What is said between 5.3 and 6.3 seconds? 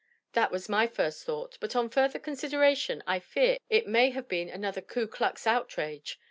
outrage.